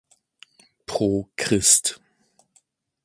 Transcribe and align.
Pro 0.87 1.29
Christ. 1.35 2.01